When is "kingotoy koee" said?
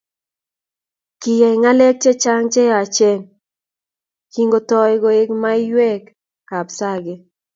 4.31-5.23